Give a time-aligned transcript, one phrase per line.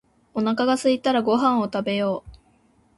[0.33, 2.39] おなかがすいたらご飯を食べよう